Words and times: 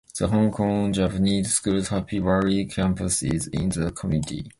The 0.17 0.27
Hong 0.29 0.49
Kong 0.49 0.91
Japanese 0.93 1.53
School's 1.53 1.89
Happy 1.89 2.17
Valley 2.17 2.65
Campus 2.65 3.21
is 3.21 3.45
in 3.49 3.69
the 3.69 3.91
community. 3.91 4.49